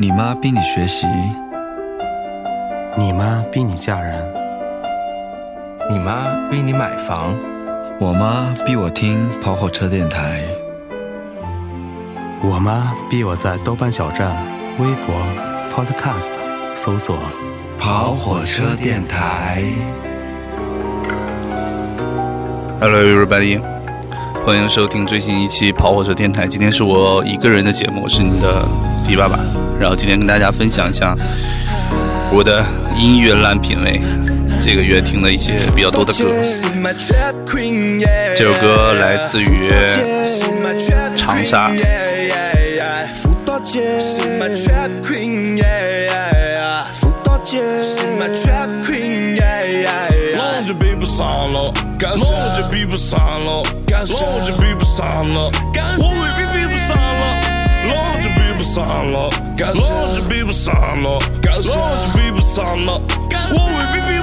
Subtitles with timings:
[0.00, 1.08] 你妈逼你学习，
[2.96, 4.32] 你妈逼你嫁人，
[5.90, 7.34] 你妈逼你买房，
[7.98, 10.40] 我妈逼我听跑火车电台，
[12.40, 14.36] 我妈逼我在豆瓣小站、
[14.78, 15.16] 微博、
[15.74, 16.30] Podcast
[16.76, 17.18] 搜索
[17.76, 19.64] 跑火车电台。
[22.78, 23.60] Hello everybody，
[24.46, 26.46] 欢迎收听最新一期跑火车电台。
[26.46, 28.64] 今天是我一个人的节目，我是你的
[29.04, 29.40] 迪爸爸。
[29.78, 31.14] 然后今天跟大家分享一下
[32.32, 32.64] 我的
[32.96, 34.00] 音乐烂品味，
[34.60, 36.18] 这个月听了一些比较多的歌。
[38.36, 39.68] 这首歌来自于
[41.16, 41.70] 长沙。
[50.34, 55.50] 龙就比不上了，龙就比不上了，龙就比不上了，
[55.98, 56.47] 我未必比不上了，龙就
[58.58, 59.30] 比不上了，
[59.74, 63.00] 龙就比不上了，龙就比不上了，
[63.54, 64.17] 我未必比，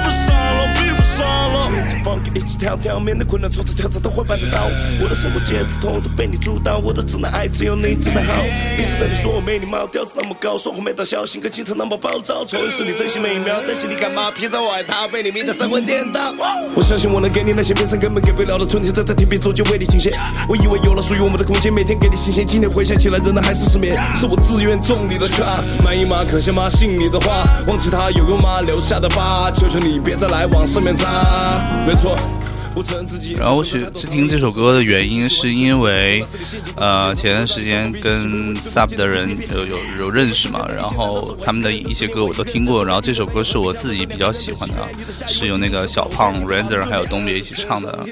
[2.06, 2.16] 了。
[2.16, 4.70] 放歌一起跳跳，面对困难挫折挑战都会办得到。
[5.02, 8.34] 我的生活节奏通都被你主导，我的直男癌只有你真的好。
[8.78, 16.31] 一直等你说我没礼貌，调子那么高，说话没大小，性格经常那么暴躁，错是你真心美妙，但是你干嘛披着外套，被你迷得神魂颠倒。
[16.75, 20.14] 我相信我能给你那些别人根本给不了的春天，站在天边走进为你倾斜。
[20.47, 23.97] 我以为有了属于我们的空间，每天给你新鲜，今天回想起来仍然还是失眠。
[24.14, 26.23] 是我自愿中你的 trap，满意吗？
[26.30, 26.69] 可惜吗？
[26.69, 28.62] 信你的话，忘记他有用吗？
[28.62, 31.66] 留下的疤，求求你别再来往上面擦。
[33.38, 36.26] 然后我选听这首歌的原因，是因为，
[36.76, 44.76] 呃，前段时间跟 Sub 的人有有有认识嘛，然后他们的一些歌我都听过，然后这首歌是我自己比较喜欢的，
[45.26, 48.06] 是由那个小胖 Ranger 还有东别一起唱的，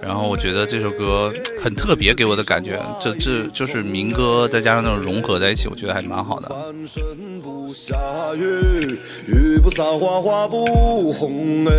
[0.00, 1.32] 然后我觉得这首歌
[1.62, 6.48] 很特别，给我的感觉，这这就是民歌再加上那种融合在一起，我觉得还蛮好的。
[6.48, 7.02] 半生
[7.42, 7.96] 不下
[8.36, 11.72] 雨，雨不撒花花不红哎。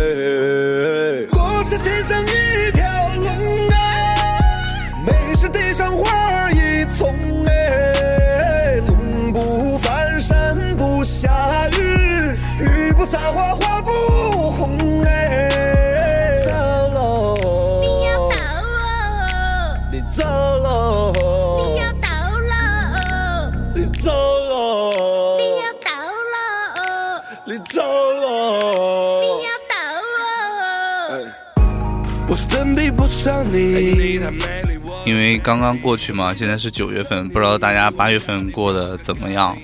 [1.32, 2.84] 我是天上一条
[3.16, 3.74] 龙啊，
[5.06, 7.14] 美是地上花儿一丛
[7.46, 8.80] 哎。
[8.86, 13.54] 龙不翻山不下雨，雨不撒花
[29.40, 29.74] 你要走
[31.08, 31.26] 哦。
[32.28, 34.20] 我是真比不上你。
[35.06, 39.56] 因为刚刚过去嘛，现在是九月份，不知道大家八月份过得怎么样？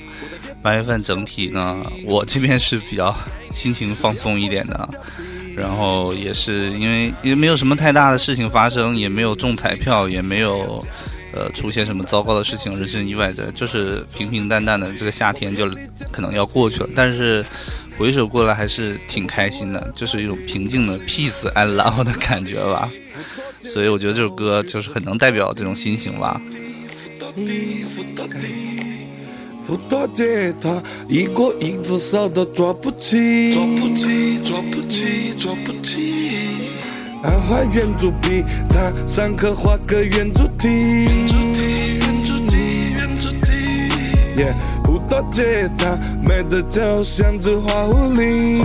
[0.63, 3.15] 八月份整体呢，我这边是比较
[3.53, 4.89] 心情放松一点的，
[5.55, 10.85] 然后也是因为也没有什么太大的事情发生，也没有中彩票，也没有
[11.33, 15.71] 呃出现什么糟糕的事情，人身意外的，就是平平淡淡的这个夏天就
[16.11, 17.45] 可能要过去了，但是
[17.99, 22.91] 回首过来还是挺开心的，就是一种平静的 peace and love 的感觉吧。
[23.63, 26.41] 所以我觉得这首歌就是很能代表这种心情吧。
[29.67, 30.23] 扶到吉
[30.61, 36.13] 他，一个影子少到抓不起，抓不起，抓不起，抓不起。
[37.73, 41.35] 圆珠笔，他上课画个圆珠圆珠
[44.37, 44.55] 耶，
[44.85, 45.43] 扶到吉
[45.79, 48.59] 他，美得就像只花狐狸，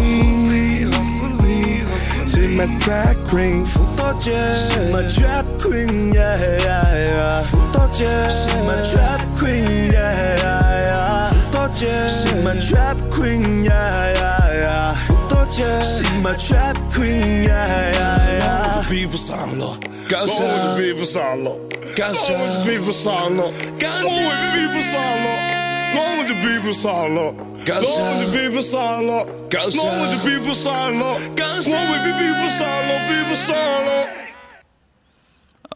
[0.89, 2.29] 花狐狸，花狐狸。
[2.29, 7.41] She my drag queen，扶到吉，She my drag queen，yeah yeah yeah。
[7.43, 10.51] 扶到吉，She my drag queen，yeah yeah
[10.87, 11.29] yeah。
[11.29, 14.95] 扶到吉，She my drag queen，yeah yeah yeah。
[15.07, 18.51] 扶到吉，She my drag queen，yeah yeah yeah。
[18.63, 19.77] 我就比不上了，
[20.07, 21.51] 感谢我就比不上了，
[21.95, 25.60] 感谢我就比不上了，感谢我就比不上了。
[25.99, 33.89] 我就比不上了，我就比不上了，我就比不上了，我未必比不上了，比不上了。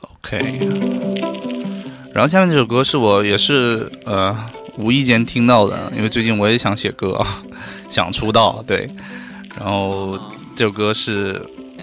[0.01, 0.33] OK，
[2.13, 4.35] 然后下面这首歌是我也是呃
[4.77, 7.25] 无意间听到的，因为最近我也想写歌，
[7.89, 8.87] 想出道，对。
[9.57, 10.19] 然后
[10.55, 11.41] 这首歌是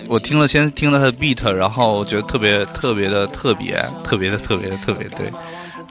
[0.08, 5.32] 我听了，先听了它的 beat，然后我觉得特别特别的特别特别的特别的特别对，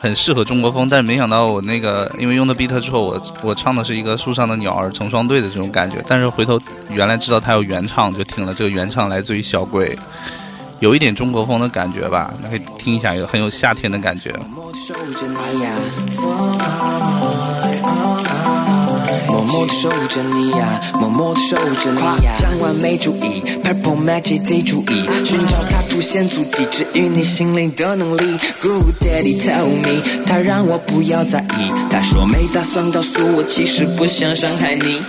[0.02, 0.90] 很适合中国风。
[0.90, 6.60] 但是没想到我那个因为用的 beat 之后，我我唱的是一个树上的鸟儿成双对的这种感觉，但是回头
[6.90, 9.98] 原来知道它有原唱，就听了这个原唱来自于小鬼。
[10.80, 14.34] 有一点中国风的感觉吧，你可以听一下，有很有夏天的感觉。
[19.28, 22.34] 默默地守着你呀，默默地守着你呀。
[22.40, 28.40] 想完没注意，Purple Magic 得注意，寻找它出现足迹，治愈你心灵的能力。
[28.60, 35.00] Good Daddy tell me，他让我不要在意，他说没打算告诉我，其实不想伤害你。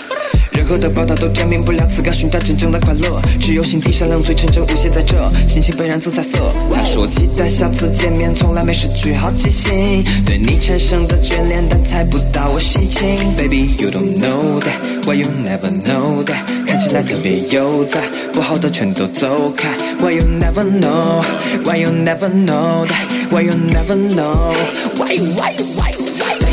[0.63, 6.39] 任何的报道都证明不了此刻寻找真正的快乐，只有心底善良最纯真无邪在这，心情被染成彩色。
[6.73, 13.03] 他说期待下次见面，从来没失去好奇心，对你产生的眷恋，但猜不到我心情。
[13.37, 18.01] Baby you don't know that, why you never know that，看起来特别悠哉，
[18.33, 19.69] 不好的全都走开。
[19.99, 21.25] Why you never know,
[21.65, 24.55] why you never know that, why you never know,
[24.97, 26.02] why why why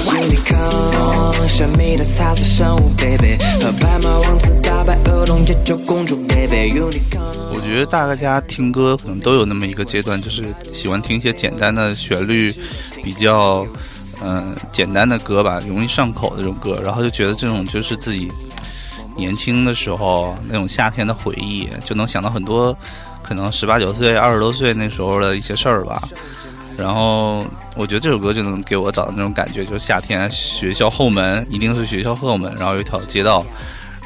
[0.10, 7.20] why unicorn 神秘的彩色生物，baby，和白马王子打败恶龙解救公主，baby，unicorn。
[7.54, 12.54] 我觉得大家听歌可能都有那么一个阶段，就是喜欢听一些简单的旋律，
[13.04, 13.66] 比较
[14.22, 18.30] 嗯、简单的歌吧，容易上口的这种歌，然后就觉得这种就是自己
[19.16, 22.76] 年轻的时候那种夏天的回忆，就能想到很多
[23.24, 26.02] 可能十八九岁、二十多岁那时候的一些事儿吧。
[26.80, 27.46] 然后
[27.76, 33.46] 我觉得这首歌就能给我找到那种感觉，就是夏天学校后门一定是学校后门，然后有一条街道，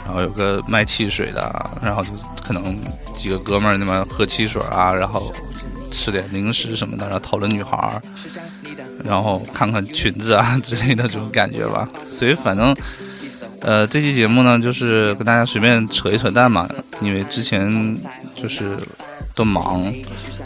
[0.06, 2.10] 然后有个卖汽水的，然后就
[2.44, 2.76] 可能
[3.14, 5.32] 几个哥们儿那么喝汽水啊，然后
[5.92, 8.02] 吃点零食什么的，然后讨论女孩儿，
[9.04, 11.88] 然后看看裙子啊之类的这种感觉吧。
[12.06, 12.76] 所以反正，
[13.62, 16.68] 呃，这期节目呢，就是跟大家随便扯一扯淡嘛，
[17.02, 17.98] 因为之前
[18.36, 18.78] 就是
[19.36, 19.84] 都忙，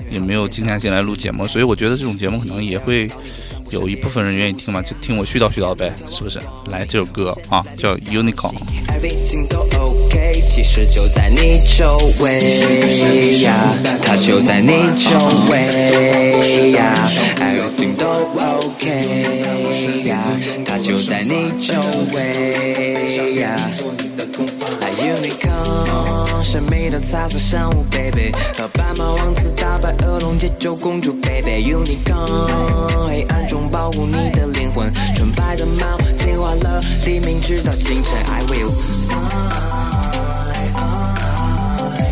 [0.09, 3.09] 也没有静下心来录节目，所以我觉得这种节目可能也会
[3.69, 6.39] 有一部分人愿意听嘛，就听我絮叨絮叨呗，是不是？
[6.69, 8.53] 来这首歌啊，叫《Unicorn》。
[8.87, 15.17] Everything 都 OK，其实就在你周围呀，它就在你周
[15.51, 17.09] 围呀。
[17.37, 20.23] Everything 都 OK 呀，
[20.65, 21.73] 它就在你周
[22.13, 23.69] 围呀。
[25.07, 35.85] Unicorn，神秘的彩色生物，baby，和白马王子打败恶龙，解救公主，baby，Unicorn，黑暗中保护你的灵魂，纯白的猫
[36.19, 38.69] 听话了，黎明直到清晨，I will。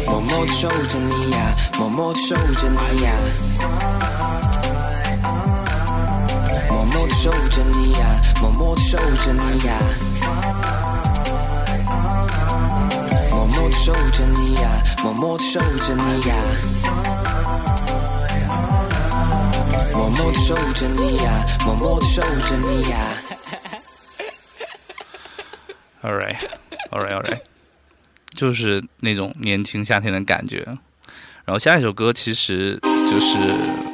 [0.08, 3.12] 默默地守着你呀，默默地守着你呀，
[6.70, 9.74] 默默地守着你呀，默默地守着你呀，
[13.56, 16.36] 默默地守着你呀，默默地守着你呀，
[19.94, 22.98] 默默地守着你呀，默默地守着你呀。
[26.04, 26.36] All right,
[26.92, 27.40] all right, all right，
[28.36, 30.64] 就是那种年轻夏天的感觉。
[31.46, 32.78] 然后下一首歌其实
[33.10, 33.38] 就是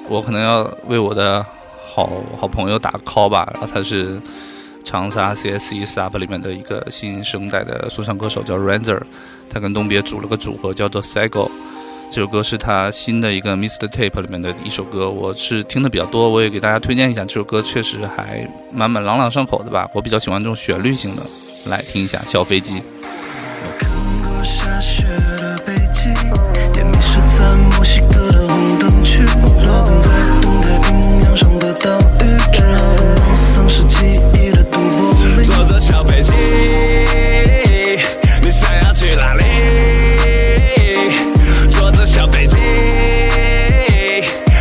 [0.10, 1.46] 我可能要为我的
[1.86, 2.10] 好
[2.40, 4.20] 好朋友打 call 吧，然后他是
[4.84, 9.02] 长沙 CSE Sub 里面的一个新生代的说唱歌手，叫 Ranzer，
[9.50, 11.50] 他跟东别组了个组合叫做 Cycle。
[12.10, 13.88] 这首歌是他新的一个 Mr.
[13.88, 17.24] Tape 里面的一首歌，我是听的比较多，我也给大家推荐一下。
[17.24, 21.24] 这首歌确实还蛮蛮朗朗上口的吧，我比较喜欢这种旋律性的。
[21.68, 22.84] 来听一下小飞机。
[23.64, 23.90] 我看
[24.30, 25.06] 过下雪
[25.38, 26.10] 的北极，
[26.78, 29.24] 也迷失在墨西哥的红灯区，
[29.64, 30.10] 落在
[30.42, 32.38] 东太平洋上的岛屿，
[35.82, 36.32] 小飞机，
[38.44, 39.44] 你想要去哪里？
[41.70, 42.56] 坐着小飞机，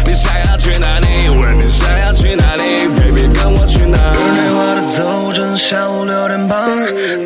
[0.07, 1.29] 你想要去哪里？
[1.29, 3.99] 问你想要去哪里？Baby，跟我去哪？
[4.15, 6.59] 日内瓦的走针，下午六点半，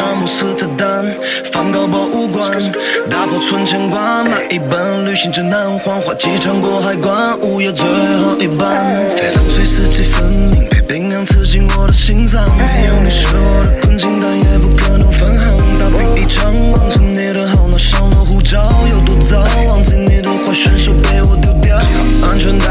[0.01, 1.07] 阿姆斯特丹
[1.53, 2.51] 梵高博物馆，
[3.09, 13.84] 打破存钱罐，买一本旅行指南，黄花机场过海关，午夜最后一班，飞冷翠四季分明，被冰凉刺进我的心脏，没有你是我的
[16.35, 18.61] 想，忘记你的好，拿上了护照，
[18.91, 19.39] 有多早，
[19.69, 21.77] 忘记你的话，顺手被我丢掉，
[22.27, 22.67] 安全带，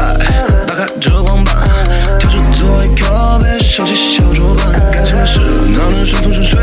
[0.66, 1.56] 打开遮光板，
[2.18, 5.40] 调整座椅靠背，收起小桌板，感情的事
[5.72, 6.60] 哪能顺风顺水？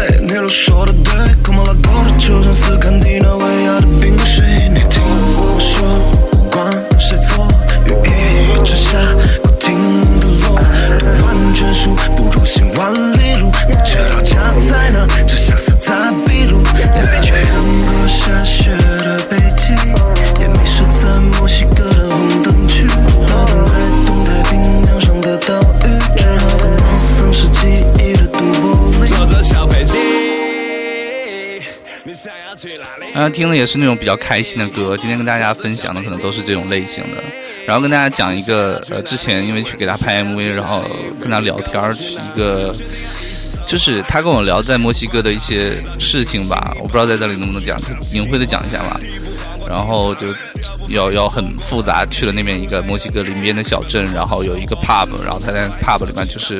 [33.56, 37.24] 也是那种比较开心的歌，今天跟大家分享的可能都是这种类型的。
[37.68, 40.84] 然后跟大家讲一个，呃，之前因为去给他拍 MV，然后
[41.20, 42.76] 跟他聊天儿，一个
[43.66, 49.00] 就是他跟我聊在墨西哥的一些事情吧，我不知道在这里能不能讲，他隐晦的讲一下吧。
[49.70, 50.28] 然后就
[50.90, 56.60] 要要很复杂，去了那边一个墨西哥邻边的小镇，然后有一个 pub，然后他在 pub 里面就是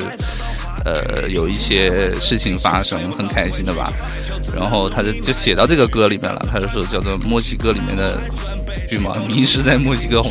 [0.84, 3.92] 呃有一些事情发生，很开心的吧。
[4.54, 8.20] 然后他就就写到这个歌里面了，他就说叫做墨西哥里面的
[8.90, 10.22] 剧嘛，迷失在墨西哥。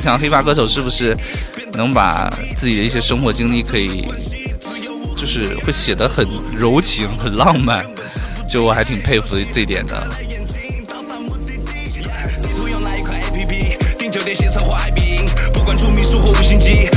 [0.00, 1.16] 想黑发歌手是不是
[1.72, 4.06] 能把自己的一些生活经历可以
[5.16, 7.84] 就是会写得很柔情、很浪漫？
[8.48, 10.08] 就我还挺佩服这一点的。
[15.52, 16.88] 不管住民宿或五星级，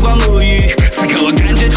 [0.00, 1.68] 光沐浴，此刻我感觉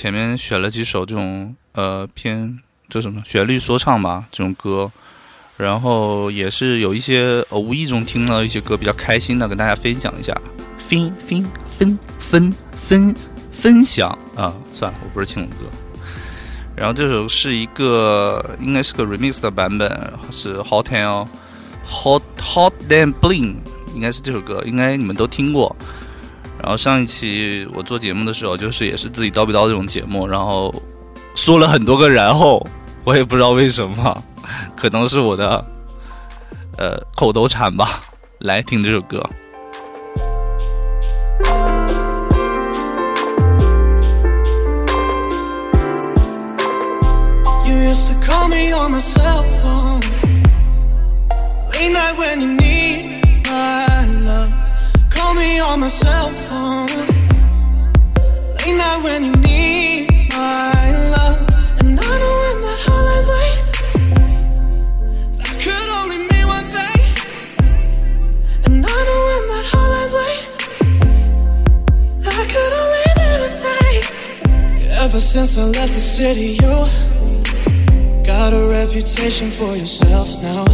[0.00, 4.90] 前面选了几首这种呃偏这什么旋律说唱吧这种歌，
[5.58, 10.34] 然后也是有一些呃无意中听到一些歌比较开心的，跟大家分享一下。
[10.78, 13.14] 分分分分分
[13.52, 15.66] 分享啊，算了，我不是青龙哥。
[16.74, 21.28] 然后这首是一个应该是个 remix 的版本，是 Hot and
[21.86, 23.56] Hot Hot damn Bling，
[23.94, 25.76] 应该是这首歌，应该你们都听过。
[26.62, 30.74] 然后上一期我做节目的时候，就是也是自己叨逼叨这种节目，然后
[31.34, 32.64] 说了很多个然后，
[33.04, 34.22] 我也不知道为什么，
[34.76, 35.64] 可能是我的
[36.76, 38.04] 呃口头禅吧。
[38.40, 39.22] 来听这首歌。
[47.66, 50.00] You used to call me on my cell phone.
[51.72, 53.99] Late night when you need my love.
[55.30, 56.88] Call me on my cell phone.
[58.56, 61.38] Late night when you need my love.
[61.78, 63.58] And I know in that hotline bling,
[65.38, 67.02] that could only mean one thing.
[68.64, 70.42] And I know in that hotline bling,
[72.24, 73.98] that could only mean one thing.
[75.04, 76.76] Ever since I left the city, you
[78.24, 80.64] got a reputation for yourself now.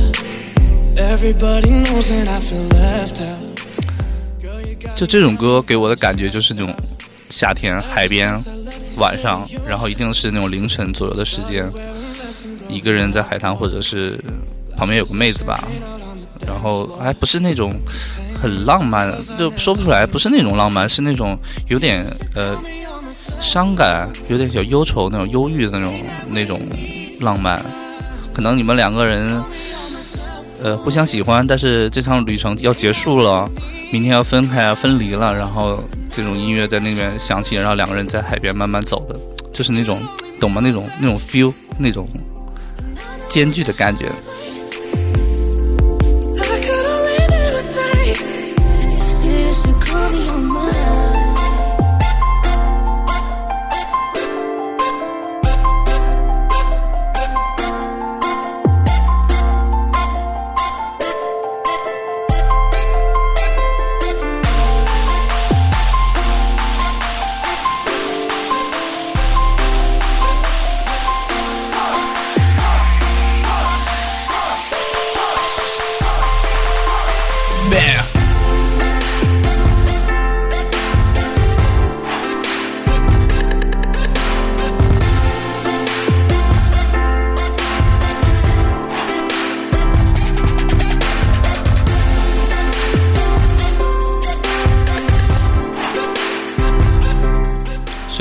[0.96, 3.55] Everybody knows that I feel left out.
[4.94, 6.74] 就这种歌给我的感觉就是那种
[7.30, 8.32] 夏天海边
[8.98, 11.70] 晚上，然后一定是那种凌晨左右的时间，
[12.68, 14.18] 一个人在海滩或者是
[14.76, 15.66] 旁边有个妹子吧，
[16.46, 17.74] 然后还不是那种
[18.40, 21.36] 很浪漫，就说不出来，不是那种浪漫，是那种
[21.68, 22.56] 有点呃
[23.40, 26.60] 伤感，有点小忧愁那种忧郁的那种那种
[27.20, 27.60] 浪漫，
[28.32, 29.42] 可能你们两个人
[30.62, 33.50] 呃互相喜欢，但是这场旅程要结束了。
[33.92, 39.18] 明天要分开啊，分离了，然后这种音乐在那边响起，然后两个人在海边慢慢走的，
[39.52, 40.00] 就是那种
[40.40, 40.60] 懂吗？
[40.62, 42.06] 那种那种 feel，那种
[43.28, 44.06] 艰巨的感觉。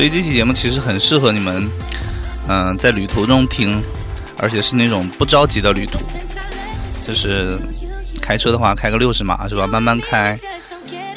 [0.06, 1.68] 所以这期节目其实很适合你们，
[2.48, 3.82] 嗯、在旅途中听，
[4.38, 5.98] 而且是那种不着急的旅途，
[7.08, 7.58] 就是
[8.22, 10.38] 开车的话开个六十码是吧，慢慢开，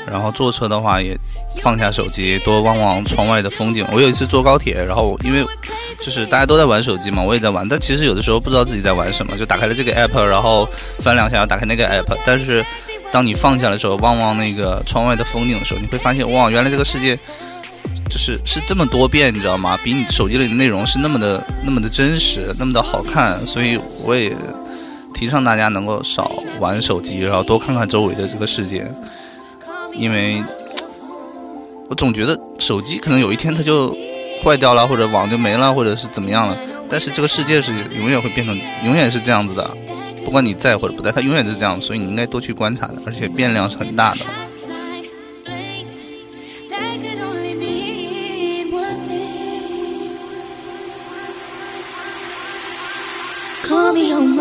[0.06, 1.14] 然后坐车的话也
[1.60, 3.86] 放下手机，多望望窗外的风景。
[3.92, 5.44] 我有一次坐高铁，然后因为
[6.00, 10.66] 就是大家都在玩手机嘛，我也在玩，但其实有的时候不知道自己在玩什么，就打开了这个 app，然后
[11.00, 12.64] 翻两下要，打开那个 app，但是
[13.12, 17.18] 当你放下的时候，望望那个窗外的风景的时候，你会发现，哇，原来这个世界
[18.08, 19.78] 就是是这么多变，你知道吗？
[19.84, 24.34] 比你手机里的内容是那么的那么的真实，那么的好看，所以我也
[25.14, 28.86] 提倡大家能够少玩手机，然后多看看周围的这个世界，
[29.94, 30.42] 因为
[31.88, 33.96] 我总觉得手机可能有一天它就
[34.42, 36.56] 坏掉了，或者网就没了，或者是怎么样了。
[36.90, 39.70] 但是这个世界是永远会变成，永远是这样子的，
[40.24, 44.20] 不管你在或者不在，它永远是这样，所以你应该多去观察的，而且变量是很大的。
[53.98, 54.37] me oh home.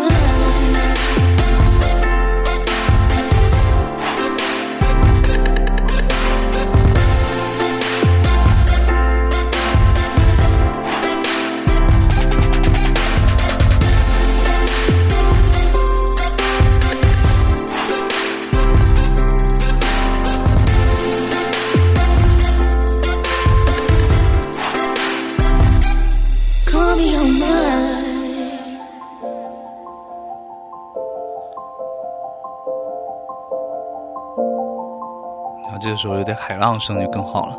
[36.16, 37.56] 有点海浪声就更好了，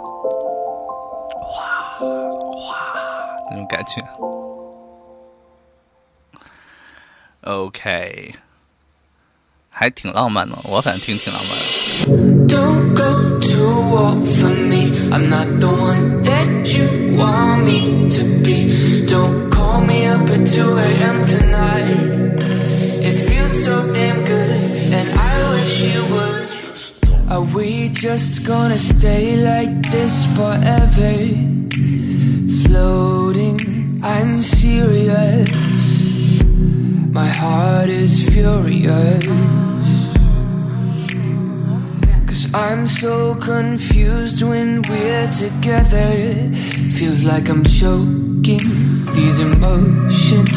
[1.41, 2.75] 哇哇
[3.49, 4.01] 那种感觉。
[7.45, 8.35] OK，
[9.69, 11.63] 还挺浪漫的，我反正听挺浪漫的。
[27.39, 31.15] Are we just gonna stay like this forever?
[32.63, 35.49] Floating, I'm serious.
[37.13, 39.25] My heart is furious.
[42.27, 46.51] Cause I'm so confused when we're together.
[46.97, 48.67] Feels like I'm choking
[49.15, 50.51] these emotions.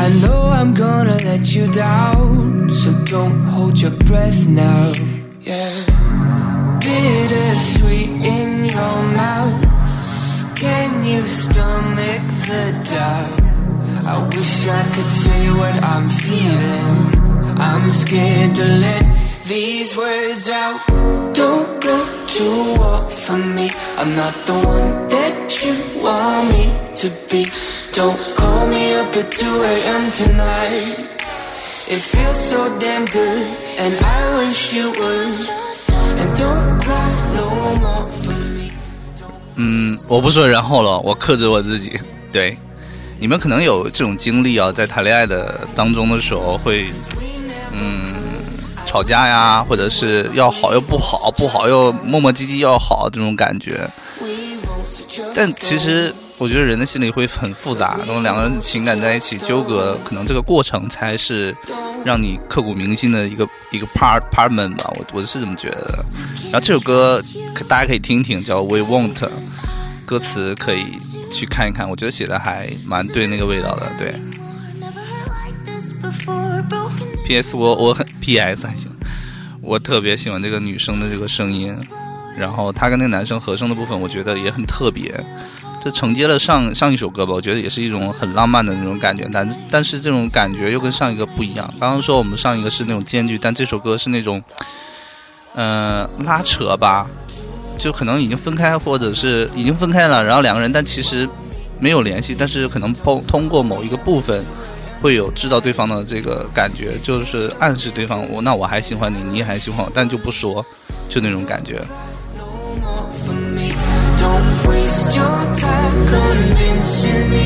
[0.00, 4.94] I know I'm gonna let you down, so don't hold your breath now.
[5.42, 6.13] Yeah.
[6.94, 9.62] Bittersweet in your mouth.
[10.54, 13.32] Can you stomach the doubt?
[14.12, 16.98] I wish I could say what I'm feeling.
[17.68, 19.04] I'm scared to let
[19.44, 20.78] these words out.
[21.34, 21.98] Don't go
[22.36, 22.44] to
[22.78, 23.66] war for me.
[23.98, 26.64] I'm not the one that you want me
[27.00, 27.42] to be.
[27.92, 30.04] Don't call me up at 2 a.m.
[30.12, 30.96] tonight.
[31.94, 33.46] It feels so damn good,
[33.82, 35.63] and I wish you would.
[39.56, 41.98] 嗯，我不说然后了，我克制我自己。
[42.32, 42.58] 对，
[43.20, 46.90] 你们可能有这种经历啊，在谈恋爱的当中的时候会，
[47.72, 48.14] 嗯，
[48.84, 53.88] 吵架呀，或者是要好又不好，不好又磨磨唧唧要好这种感觉。
[55.34, 61.56] 但其实我觉得人的心里会很复杂，然后两个人情感在一起纠葛，可能这个过程才是
[62.04, 66.04] 让你刻骨铭心的一个一个 part partment 吧，我我是这么觉得。
[66.44, 67.22] 然后这首歌
[67.54, 69.28] 可大家可以听听，叫 We Won't，
[70.04, 70.98] 歌词可以
[71.30, 73.90] 去看一看，我觉得写的还蛮对那个味道的。
[73.96, 74.14] 对
[77.24, 77.56] ，P.S.
[77.56, 78.66] 我我很 P.S.
[78.66, 78.90] 还行，
[79.62, 81.74] 我特别喜欢这个女生的这个声音，
[82.36, 85.14] 然后她跟那个男生和声的部分，我觉得也很特别。
[85.84, 91.68] 这承接了上上一首歌吧，我觉得也是一种很浪漫的那种感觉，但但是这种感觉又跟上一个不一样。
[91.78, 94.42] 刚刚说我们上一个是那种间距，但这首歌是那种，
[95.54, 97.06] 呃，拉扯吧，
[97.76, 101.28] 就可能已经分开，或者是已经分开了，然后两个人但其实
[101.78, 104.42] 没有联系，但是可能通通过某一个部分
[105.02, 110.64] 会有知道对方的这个感觉，就是暗示对方我那我还喜欢你，你也还喜欢我，但就不说，
[111.10, 111.78] 就那种感觉。
[114.24, 117.44] Don't waste your time convincing me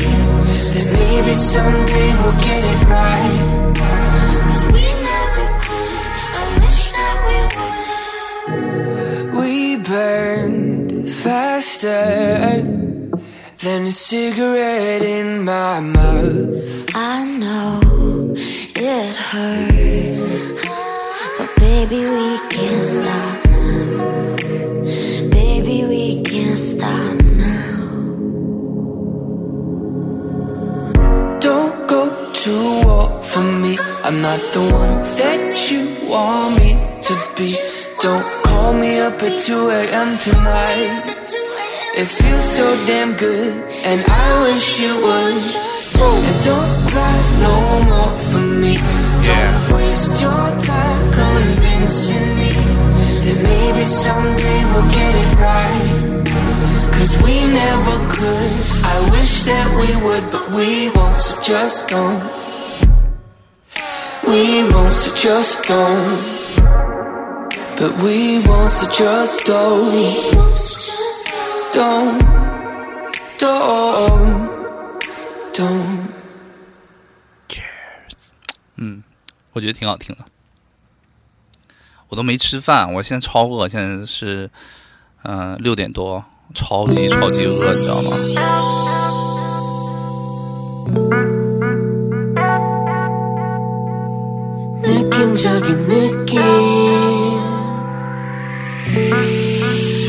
[0.73, 3.39] that maybe someday we'll get it right.
[4.47, 6.03] Cause we never could.
[6.39, 7.37] I wish that we
[9.33, 9.41] would.
[9.41, 9.53] We
[9.91, 12.63] burned faster
[13.63, 16.73] than a cigarette in my mouth.
[16.95, 18.33] I know
[18.91, 20.57] it hurt.
[21.37, 23.38] But baby, we can't stop
[53.89, 56.08] someday we'll get it right.
[56.99, 58.51] Cause we never could.
[58.83, 62.21] I wish that we would, but we won't, so just don't.
[64.27, 66.19] We won't so just don't.
[67.77, 70.03] But we won't so just don't.
[71.71, 72.19] Don't.
[73.39, 74.49] Don't.
[75.53, 76.09] Don't.
[78.75, 79.03] 嗯，
[79.53, 80.25] 我觉得挺好听的。
[82.09, 84.49] 我都没吃饭，我现在超饿，现在是
[85.23, 88.17] 嗯六点多，超级超级饿，你知道吗？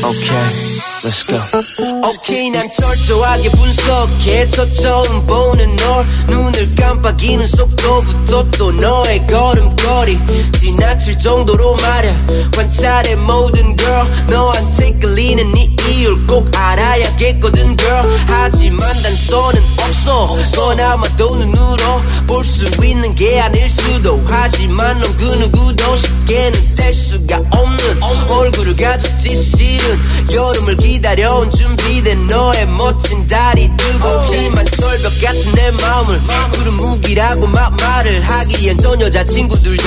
[0.01, 0.70] 느
[1.03, 2.09] Okay, let's go.
[2.09, 4.47] 오케이 난 철저하게 분석해.
[4.49, 6.05] 초점 보는 널.
[6.27, 10.19] 눈을 깜빡이는 속도부터 또 너의 걸음걸이
[10.59, 12.15] 지나칠 정도로 말야
[12.55, 14.05] 관찰해 모든 girl.
[14.29, 18.19] 너한테 끌리는 네 이유를 꼭 알아야겠거든 girl.
[18.27, 20.27] 하지만 단서는 없어.
[20.53, 24.21] 그나마도 눈으로 볼 수 있는 게 아닐 수도.
[24.27, 27.70] 하지만 넌 그 누구도 쉽게는 될 수가 없는
[28.01, 29.99] 얼굴을 가졌지 실은
[30.33, 36.19] 여름을 기다려온 준비된 너의 멋진 다리 뜨겁지만 철벽 같은 내 마음을
[36.53, 39.83] 구름 무기라고 막 말을 하기엔 전 여자친구들도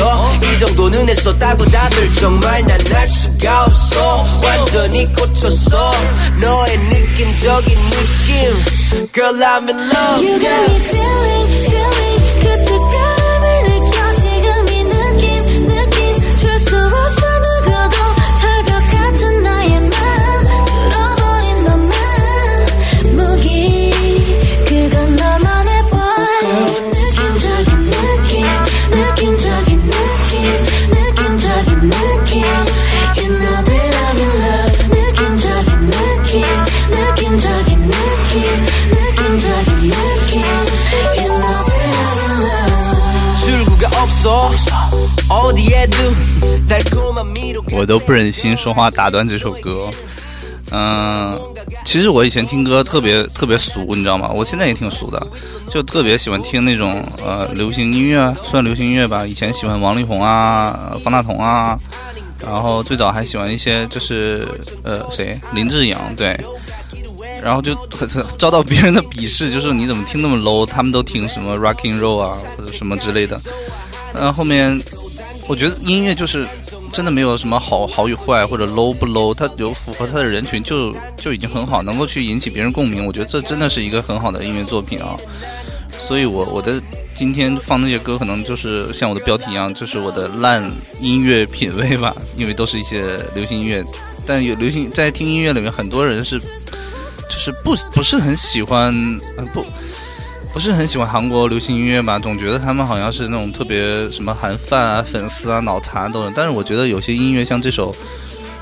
[0.55, 4.25] 이 정도는 했었다고 다들 정말 난 알 수가 없어.
[4.45, 5.91] 완전히 꽂혔어.
[6.41, 9.13] 너의 느낌적인 느낌.
[9.13, 10.23] Girl I'm in love.
[10.23, 11.34] You got me feeling
[47.71, 49.91] 我都不忍心说话打断这首歌。
[50.71, 51.39] 嗯，
[51.85, 54.31] 其实我以前听歌特别特别俗，你知道吗？
[54.33, 55.27] 我现在也挺俗的，
[55.69, 59.27] 就特别喜欢听那种呃流行音乐，算流行音乐吧。
[59.27, 61.79] 以前喜欢王力宏啊、方大同啊，
[62.41, 64.49] 然后最早还喜欢一些就是
[64.83, 66.37] 呃谁林志颖对，
[67.43, 70.65] 然后就很遭到别人的鄙视，就是你怎么听那么 low？
[70.65, 73.39] 他们都听什么 rocking roll 啊或者什么之类的。
[74.15, 74.81] 嗯后面
[75.47, 76.47] 我觉得音乐就是
[76.93, 83.05] 真的没有什么好好与坏或者 low 不 low，它有符合它的人群就就已经很好，能够去引起别人共鸣。
[83.07, 85.17] 我觉得这真的是一个很好的音乐作品啊。
[85.99, 86.83] 所以我我的
[87.15, 93.85] 今天放那些歌，可能就是像我的标题一样，就是我的烂音乐品味吧，因为都是一些流行音乐。
[94.27, 96.47] 但有流行在听音乐里面，很多人是就
[97.39, 98.95] 是不不是很喜欢，
[99.37, 99.65] 呃不。
[100.55, 106.31] 不是很喜欢韩国流行音乐吧，总觉得他们好像是那种特别什么韩范啊、粉丝啊、脑残都有。
[106.31, 107.93] 但是我觉得有些音乐像这首，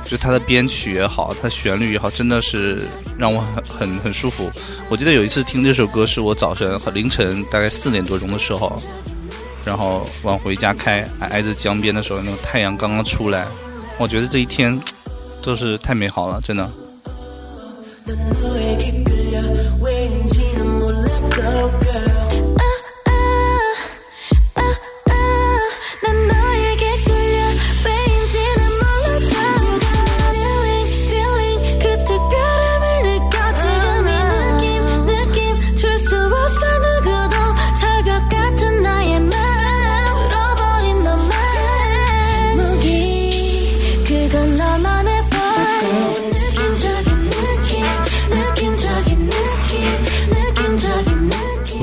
[0.07, 2.81] 就它的编曲也好，它旋律也好，真的是
[3.19, 4.51] 让我很很很舒服。
[4.89, 8.83] 我记得有一次听这首歌，是我早晨凌晨大概四点多钟的时候，
[9.63, 13.47] 然后往回家开，挨挨着江边的时候，那个太阳刚刚出来，
[13.99, 14.81] 我觉得这一天
[15.43, 16.71] 都是太美好了，真的。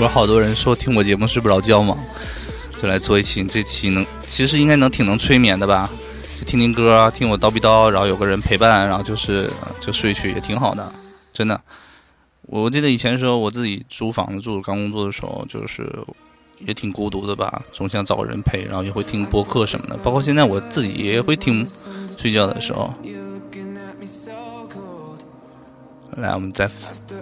[0.09, 1.97] 好多人说听我节目睡不着觉嘛？
[2.81, 5.89] 就来做一期，这期能其实应该能挺能催眠的吧？
[6.37, 10.91] 就听听歌，听我叨逼叨，然后有个人陪伴，然后就是就睡去也挺好的，
[11.31, 11.59] 真的。
[12.43, 15.87] 我记得以前的时候，我自己租房子住，刚工作的时候，就是
[16.65, 21.67] 也挺孤独的吧，总想找个人陪，然后也会听播客什么的，包括现在我自己也会听，
[22.17, 22.93] 睡觉的时候。
[26.19, 26.69] 来，我们再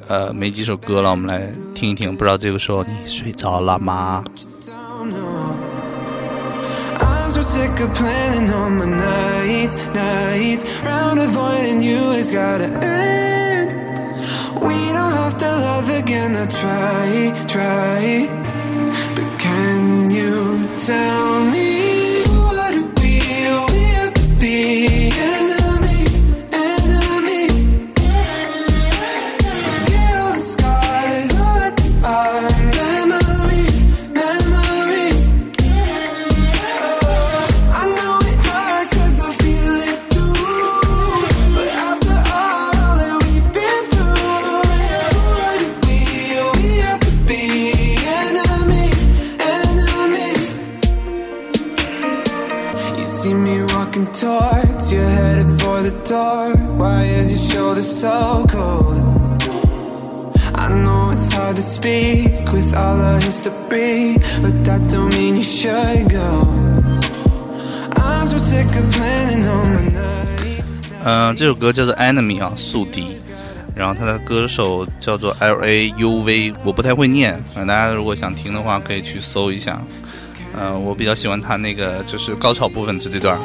[0.07, 2.15] 呃没几首歌了，我们来听一听。
[2.15, 4.23] 不知道这个时候你睡着了吗
[6.99, 10.65] ？I'm so sick of planning on my nights, nights.
[10.83, 13.75] Round avoiding you has gotta end.
[14.61, 16.35] We don't have to love again.
[16.35, 18.29] I try, try.
[19.13, 21.96] But can you tell me
[71.47, 73.15] 这首歌叫做《Enemy》啊，宿敌。
[73.73, 79.81] 然后他的歌手叫做 L A U V，我不太会念，大家如果想听的话，可以去搜一下。
[80.59, 83.39] 嗯、我比较喜欢他那个就是高潮部分这段。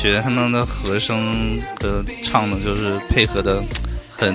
[0.00, 3.62] 觉得他们的和声的唱的，就是配合的
[4.16, 4.34] 很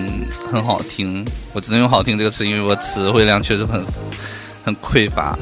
[0.51, 1.25] 很好听。
[1.53, 3.83] 我只能用“好听”这个词，因为我词汇量确实很
[4.63, 5.35] 很匮乏。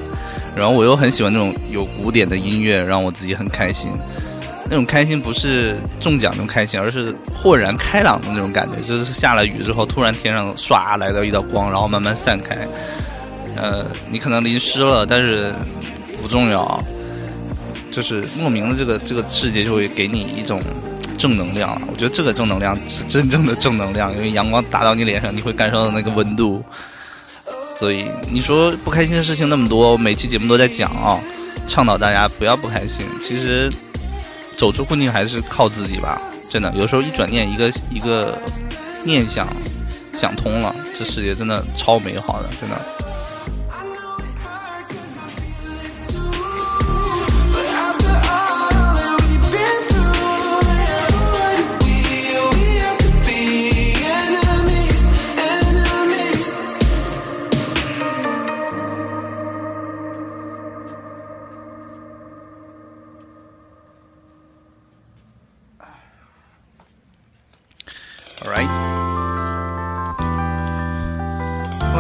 [0.55, 3.91] 然后我又很喜欢那种有古典的音乐，让我自己很开心。
[4.69, 8.75] 那种开心不是中奖那种开心，而是豁然开朗的那种感觉。
[8.88, 12.65] 就是下了雨之后，突然天上唰来到一道光，然后慢慢散开。
[13.57, 15.51] 呃，你可能淋湿了，但是
[16.21, 16.81] 不重要。
[17.93, 20.60] 就是莫名的这个这个世界就会给你一种
[21.15, 21.79] 正能量。
[21.91, 26.63] 我觉得这个正能量是真正的正能量，因为阳光打到你脸上，你会感受到那个温度。
[27.77, 31.19] 所以你说不开心的事情那么多，每期节目都在讲啊，
[31.67, 33.06] 倡导大家不要不开心。
[33.21, 33.71] 其实
[34.58, 36.73] 走出困境还是靠自己吧，真的。
[36.75, 38.39] 有时候一转念，一个一个
[39.03, 39.47] 念想
[40.15, 43.02] 想通了，这世界真的超美好的，真的。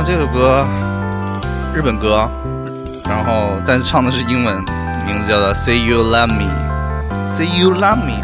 [0.05, 0.65] 这首歌
[1.73, 2.29] 日本歌，
[3.05, 4.55] 然后但是唱的是英文，
[5.05, 6.49] 名字叫做《Say You Love Me》
[7.25, 8.22] ，Say You Love Me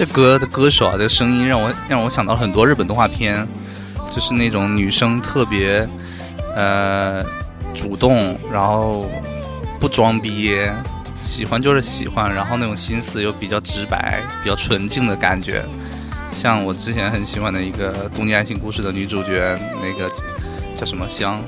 [0.00, 3.46] 这歌的歌手啊，这个声音让我让我想到了很多日本动画片，
[4.14, 5.86] 就是那种女生特别
[6.56, 7.22] 呃
[7.74, 9.04] 主动，然后
[9.78, 10.56] 不装逼，
[11.20, 15.62] 喜欢就是喜欢，然后那种心思又比较直白、比较纯净的感觉。
[16.32, 20.10] 像我之前很喜欢的一个《东京爱情故事》的女主角，那个
[20.74, 21.42] 叫什么香，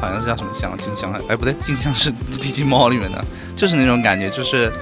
[0.00, 3.24] 好像是叫什么香，静香，哎不对，静香是《机器猫》里面的，
[3.56, 4.72] 就是那种感觉，就是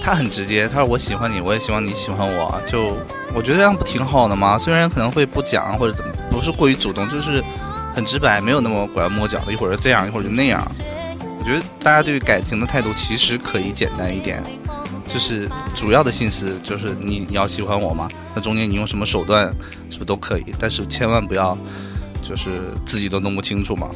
[0.00, 2.96] 他很直接，他说我喜欢你，我也希望你喜欢我，就
[3.34, 4.56] 我觉得这样不挺好的吗？
[4.56, 7.42] 虽然可能会不讲或者怎么，不是过于主动，就是
[7.94, 10.66] 很直白，没有那么拐弯抹角的，一会儿这样，一会儿就那样。
[11.38, 14.42] 我觉得大家对于感情的态度其实可以简单一点，
[15.12, 19.46] 就是主要的心思就是你你要喜欢我嘛，那中间你用什么手段
[19.90, 21.56] 是不是都可以，但是千万不要
[22.22, 23.88] 就是自己都弄不清楚嘛。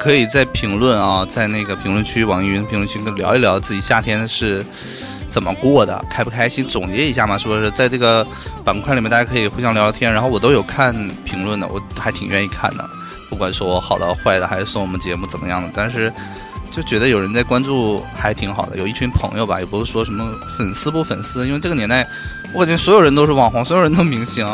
[0.00, 4.64] 可以在评论啊，在那个评论区，网易云评论区跟聊一聊自己夏天是
[5.28, 7.70] 怎么过的，开不开心，总结一下嘛，是不是？
[7.72, 8.26] 在这个
[8.64, 10.94] 板块里面，大家可以互相聊聊天，然后我都有看
[11.26, 12.90] 评论的，我还挺愿意看的，
[13.28, 16.10] 不管说我好的坏的，还是说我们节目怎么样的，但是
[16.70, 22.08] 就觉得有人在关注还挺好的，有一群朋友吧，也不是说什么粉丝不粉丝，因为这个年代，
[22.54, 24.46] 我感觉所有人都是网红，所有人都明星，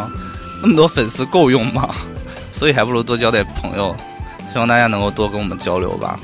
[0.61, 1.95] 那么多粉丝够用吗？
[2.51, 3.95] 所以还不如多交点朋友，
[4.57, 6.19] 希望大家能够多跟我们交流吧。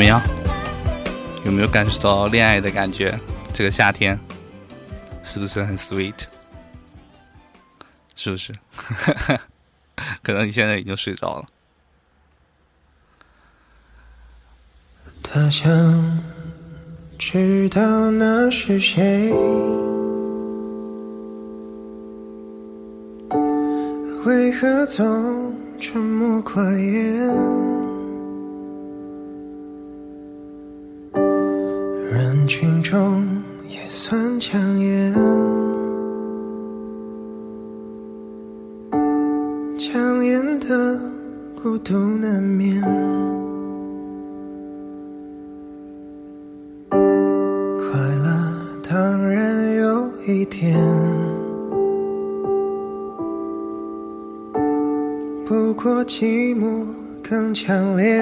[0.00, 0.18] 怎么样？
[1.44, 3.14] 有没有感受到恋爱的感觉？
[3.52, 4.18] 这个夏天
[5.22, 6.14] 是不是很 sweet？
[8.16, 8.54] 是不是？
[10.24, 11.46] 可能你现在已经睡着了。
[15.22, 15.68] 他想
[17.18, 19.30] 知道那是谁，
[24.24, 27.79] 为何总沉默寡言？
[32.50, 33.24] 群中
[33.68, 35.14] 也算抢眼，
[39.78, 40.98] 抢眼的
[41.62, 42.82] 孤独难免。
[46.90, 46.98] 快
[48.18, 50.76] 乐当然有一点，
[55.46, 56.84] 不过寂寞
[57.22, 58.20] 更强烈。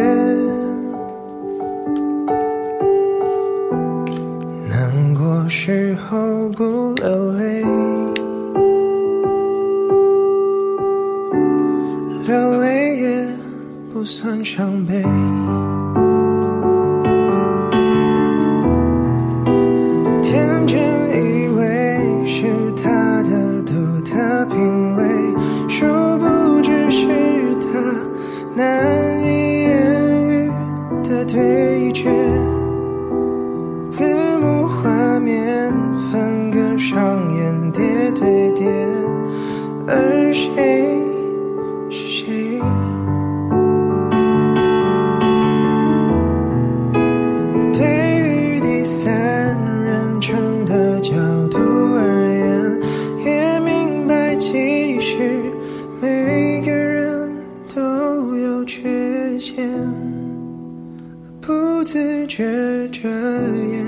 [62.18, 62.44] 不自觉
[62.88, 63.86] 这样，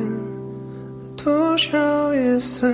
[1.16, 2.72] 多少也算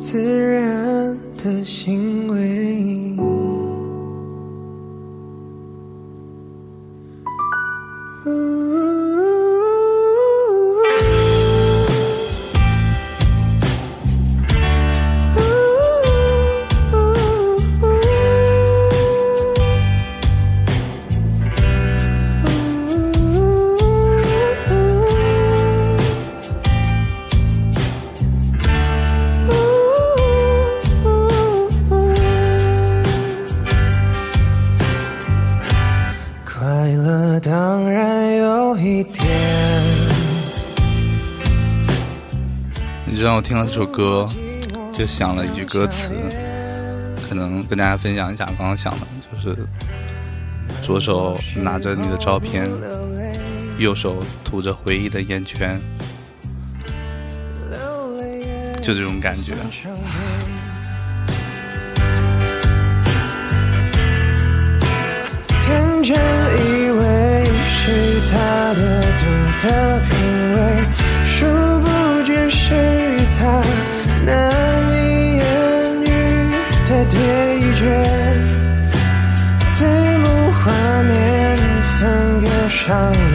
[0.00, 2.79] 自然的行为。
[43.72, 44.26] 这首歌，
[44.92, 46.12] 就想了一句歌词，
[47.28, 48.44] 可能跟大家分享一下。
[48.58, 49.56] 刚刚想的就是，
[50.82, 52.68] 左手拿着你的照片，
[53.78, 55.80] 右手涂着回忆的烟圈，
[58.82, 59.54] 就这种感觉。
[65.60, 69.22] 天真以为是他的独
[69.62, 69.68] 特
[70.08, 70.10] 品
[70.50, 70.58] 味，
[82.90, 83.29] 唱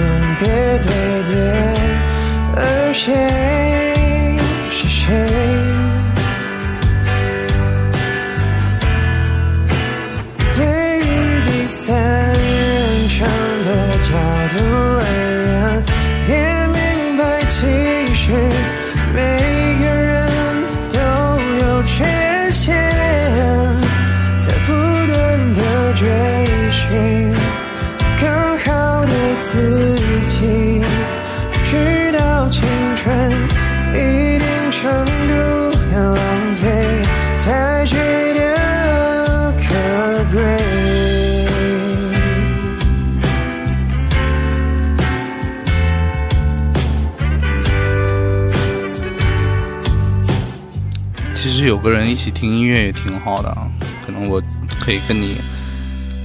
[51.85, 53.71] 个人一起听音乐也挺好的，啊，
[54.05, 54.41] 可能我
[54.79, 55.37] 可以跟你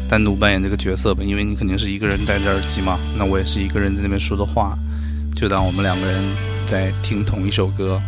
[0.09, 4.75] 单独扮演这个角色吧，因为你肯定是一个人戴着耳机嘛，那我也是一个人在那边说的话，
[5.37, 6.25] 就当我们两个人
[6.67, 8.01] 在听同一首歌，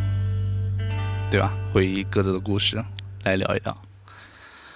[1.30, 1.52] 对吧？
[1.74, 2.82] 回忆各自的故事，
[3.22, 3.76] 来聊一聊。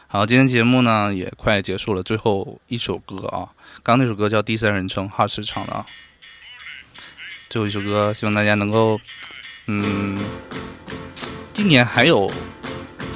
[0.06, 3.48] 好，今天节目呢也快结束了，最后一首歌啊，
[3.82, 5.86] 刚刚那首歌叫《第三人称》，哈士唱的啊。
[7.48, 9.00] 最后一首歌，希望大家能够，
[9.66, 10.18] 嗯，
[11.52, 12.30] 今年还有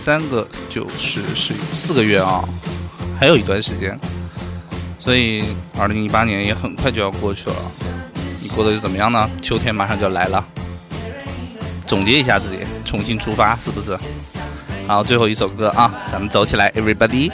[0.03, 2.43] 三个就是是四个月啊，
[3.19, 3.95] 还有一段时间，
[4.99, 5.45] 所以
[5.79, 7.57] 二零一八年也很快就要过去了。
[8.41, 9.31] 你过得又怎么样呢？
[9.43, 10.43] 秋天马上就要来了，
[11.87, 13.95] 总结一下自己，重新出发，是不是？
[14.87, 17.31] 好，最后一首歌啊，咱们走起来，Everybody。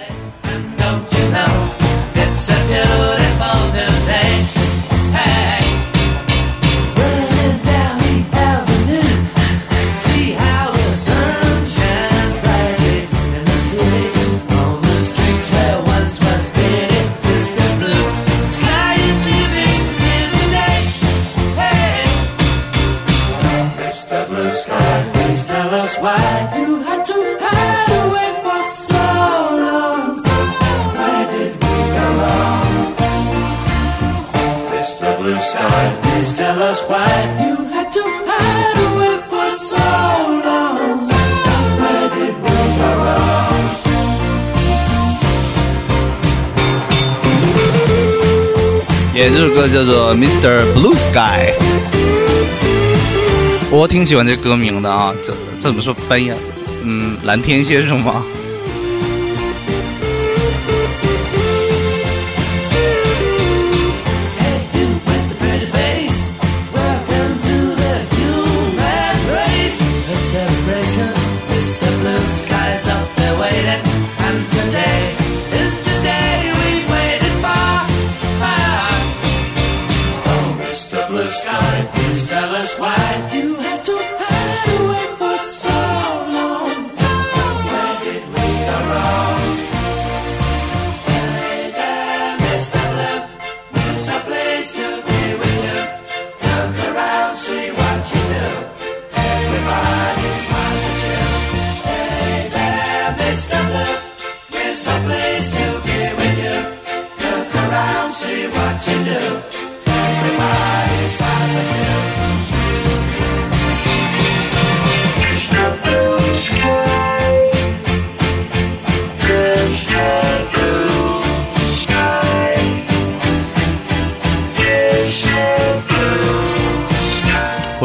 [36.77, 37.09] Please tell us why
[37.47, 39.77] you had to hide away for so
[40.45, 40.77] long.
[41.81, 43.55] Where did we go wrong?
[49.15, 50.75] 也这首歌叫做《Mr.
[50.75, 51.53] Blue Sky》，
[53.71, 56.37] 我挺喜欢这歌名的啊，这这怎么说翻译啊？
[56.83, 58.23] 嗯，蓝天先生吗？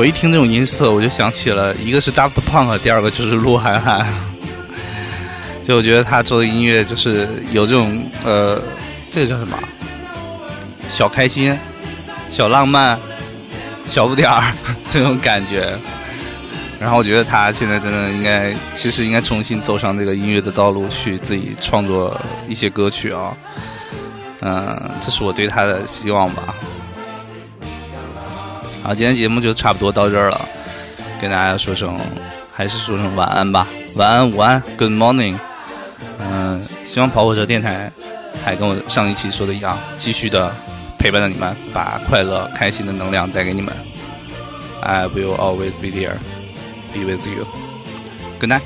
[0.01, 4.03] 我一听这种音色，我就想起了一个是 Daft Punk，第二个就是鹿晗晗。
[5.63, 8.59] 就我觉得他做的音乐就是有这种呃，
[9.11, 9.55] 这个叫什么？
[10.89, 11.55] 小开心、
[12.31, 12.99] 小浪漫、
[13.87, 14.51] 小不点儿
[14.89, 15.77] 这种感觉。
[16.79, 23.37] 然后我觉得他现在真的应该，其实应该重新走上这个音乐的道路，去自己创作一些歌曲啊。
[24.39, 26.55] 嗯，这是我对他的希望吧。
[28.83, 30.41] 好，今天节目就差不多到这儿了，
[31.21, 31.99] 跟大家说声，
[32.51, 35.37] 还是说声晚安吧，晚安、午安，Good morning。
[36.19, 37.91] 嗯，希望跑火车电台
[38.43, 40.51] 还跟我上一期说的一样，继续的
[40.97, 43.71] 陪伴着你们，把快乐、开心的能量带给你们。
[44.81, 46.15] I will always be there,
[46.91, 47.45] be with you.
[48.39, 48.63] Good night.